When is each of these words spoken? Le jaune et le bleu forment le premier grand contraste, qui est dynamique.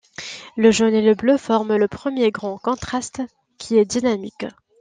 Le 0.57 0.71
jaune 0.71 0.95
et 0.95 1.03
le 1.03 1.13
bleu 1.13 1.37
forment 1.37 1.75
le 1.77 1.87
premier 1.87 2.31
grand 2.31 2.57
contraste, 2.57 3.21
qui 3.59 3.77
est 3.77 3.85
dynamique. 3.85 4.45